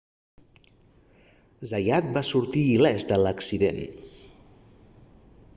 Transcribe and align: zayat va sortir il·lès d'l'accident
zayat 1.73 2.09
va 2.17 2.25
sortir 2.31 2.65
il·lès 2.79 3.07
d'l'accident 3.13 3.81